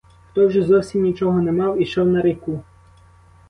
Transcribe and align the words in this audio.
Хто 0.29 0.47
вже 0.47 0.63
зовсім 0.63 1.01
нічого 1.03 1.41
не 1.41 1.51
мав, 1.51 1.81
ішов 1.81 2.07
на 2.07 2.21
ріку. 2.21 2.63